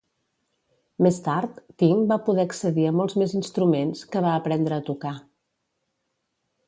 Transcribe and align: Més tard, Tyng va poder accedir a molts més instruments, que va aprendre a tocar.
Més 1.07 1.19
tard, 1.25 1.59
Tyng 1.83 2.01
va 2.11 2.17
poder 2.29 2.45
accedir 2.49 2.87
a 2.93 2.95
molts 3.01 3.17
més 3.23 3.37
instruments, 3.41 4.03
que 4.15 4.25
va 4.27 4.33
aprendre 4.39 4.77
a 4.81 4.85
tocar. 4.89 5.17